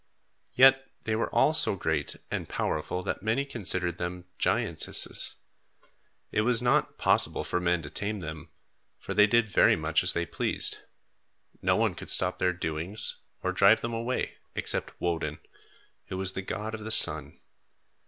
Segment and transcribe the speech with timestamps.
[0.55, 5.35] Yet they were all so great and powerful that many considered them giantesses.
[6.31, 8.49] It was not possible for men to tame them,
[8.97, 10.79] for they did very much as they pleased.
[11.61, 15.37] No one could stop their doings or drive them away, except Woden,
[16.07, 17.39] who was the god of the sun.